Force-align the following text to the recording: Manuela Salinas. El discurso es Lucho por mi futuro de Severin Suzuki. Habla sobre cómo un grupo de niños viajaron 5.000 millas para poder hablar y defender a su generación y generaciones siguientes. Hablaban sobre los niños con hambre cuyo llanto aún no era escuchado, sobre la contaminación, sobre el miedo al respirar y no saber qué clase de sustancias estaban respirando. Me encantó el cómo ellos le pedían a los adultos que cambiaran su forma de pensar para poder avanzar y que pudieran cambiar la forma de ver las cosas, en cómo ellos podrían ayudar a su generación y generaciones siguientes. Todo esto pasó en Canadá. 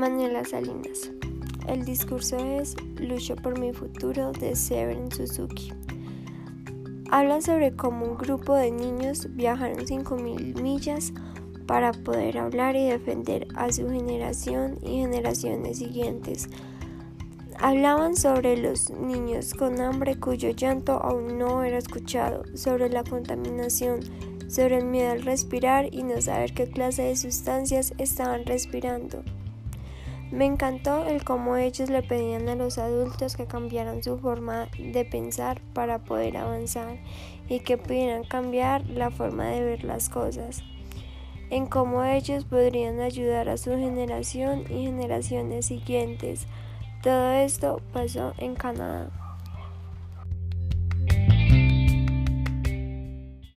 Manuela 0.00 0.46
Salinas. 0.46 1.10
El 1.68 1.84
discurso 1.84 2.38
es 2.38 2.74
Lucho 2.96 3.36
por 3.36 3.58
mi 3.58 3.74
futuro 3.74 4.32
de 4.32 4.56
Severin 4.56 5.12
Suzuki. 5.12 5.74
Habla 7.10 7.42
sobre 7.42 7.76
cómo 7.76 8.06
un 8.06 8.16
grupo 8.16 8.54
de 8.54 8.70
niños 8.70 9.28
viajaron 9.36 9.80
5.000 9.80 10.62
millas 10.62 11.12
para 11.66 11.92
poder 11.92 12.38
hablar 12.38 12.76
y 12.76 12.86
defender 12.86 13.46
a 13.56 13.70
su 13.70 13.90
generación 13.90 14.78
y 14.80 15.00
generaciones 15.00 15.76
siguientes. 15.76 16.48
Hablaban 17.58 18.16
sobre 18.16 18.56
los 18.56 18.88
niños 18.88 19.52
con 19.52 19.82
hambre 19.82 20.18
cuyo 20.18 20.48
llanto 20.48 20.92
aún 20.92 21.36
no 21.36 21.62
era 21.62 21.76
escuchado, 21.76 22.44
sobre 22.54 22.88
la 22.88 23.04
contaminación, 23.04 24.00
sobre 24.48 24.78
el 24.78 24.86
miedo 24.86 25.10
al 25.10 25.20
respirar 25.20 25.92
y 25.92 26.04
no 26.04 26.22
saber 26.22 26.54
qué 26.54 26.70
clase 26.70 27.02
de 27.02 27.16
sustancias 27.16 27.92
estaban 27.98 28.46
respirando. 28.46 29.22
Me 30.30 30.46
encantó 30.46 31.06
el 31.06 31.24
cómo 31.24 31.56
ellos 31.56 31.90
le 31.90 32.02
pedían 32.02 32.48
a 32.48 32.54
los 32.54 32.78
adultos 32.78 33.36
que 33.36 33.46
cambiaran 33.46 34.02
su 34.02 34.16
forma 34.16 34.68
de 34.78 35.04
pensar 35.04 35.60
para 35.74 35.98
poder 35.98 36.36
avanzar 36.36 36.98
y 37.48 37.60
que 37.60 37.76
pudieran 37.76 38.22
cambiar 38.22 38.86
la 38.88 39.10
forma 39.10 39.46
de 39.46 39.64
ver 39.64 39.82
las 39.82 40.08
cosas, 40.08 40.62
en 41.50 41.66
cómo 41.66 42.04
ellos 42.04 42.44
podrían 42.44 43.00
ayudar 43.00 43.48
a 43.48 43.56
su 43.56 43.70
generación 43.70 44.64
y 44.70 44.84
generaciones 44.84 45.66
siguientes. 45.66 46.46
Todo 47.02 47.32
esto 47.32 47.80
pasó 47.92 48.32
en 48.38 48.54
Canadá. 48.54 49.10